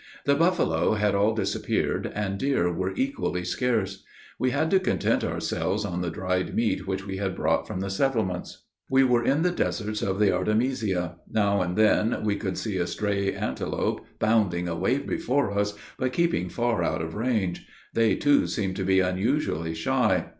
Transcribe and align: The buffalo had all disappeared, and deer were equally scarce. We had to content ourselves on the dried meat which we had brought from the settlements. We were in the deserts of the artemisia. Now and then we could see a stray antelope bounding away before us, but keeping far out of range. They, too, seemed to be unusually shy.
The 0.25 0.33
buffalo 0.33 0.93
had 0.95 1.13
all 1.13 1.35
disappeared, 1.35 2.11
and 2.15 2.39
deer 2.39 2.73
were 2.73 2.91
equally 2.95 3.43
scarce. 3.45 4.03
We 4.39 4.49
had 4.49 4.71
to 4.71 4.79
content 4.79 5.23
ourselves 5.23 5.85
on 5.85 6.01
the 6.01 6.09
dried 6.09 6.55
meat 6.55 6.87
which 6.87 7.05
we 7.05 7.17
had 7.17 7.35
brought 7.35 7.67
from 7.67 7.81
the 7.81 7.89
settlements. 7.91 8.63
We 8.89 9.03
were 9.03 9.23
in 9.23 9.43
the 9.43 9.51
deserts 9.51 10.01
of 10.01 10.17
the 10.17 10.31
artemisia. 10.35 11.17
Now 11.29 11.61
and 11.61 11.77
then 11.77 12.23
we 12.23 12.35
could 12.35 12.57
see 12.57 12.77
a 12.77 12.87
stray 12.87 13.31
antelope 13.31 14.03
bounding 14.17 14.67
away 14.67 14.97
before 14.97 15.51
us, 15.51 15.75
but 15.99 16.13
keeping 16.13 16.49
far 16.49 16.81
out 16.83 17.03
of 17.03 17.13
range. 17.13 17.67
They, 17.93 18.15
too, 18.15 18.47
seemed 18.47 18.77
to 18.77 18.83
be 18.83 19.01
unusually 19.01 19.75
shy. 19.75 20.25